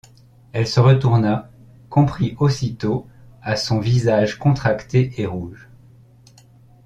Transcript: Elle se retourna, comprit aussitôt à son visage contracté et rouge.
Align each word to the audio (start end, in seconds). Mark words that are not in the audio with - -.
Elle 0.51 0.65
se 0.65 0.79
retourna, 0.79 1.51
comprit 1.91 2.35
aussitôt 2.39 3.05
à 3.43 3.55
son 3.55 3.79
visage 3.79 4.39
contracté 4.39 5.13
et 5.21 5.27
rouge. 5.27 5.69